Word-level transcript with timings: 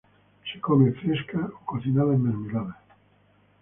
Se 0.45 0.55
le 0.55 0.61
come 0.67 0.87
fresca 1.01 1.39
o 1.45 1.61
cocinada 1.73 2.11
en 2.17 2.21
mermeladas. 2.25 2.77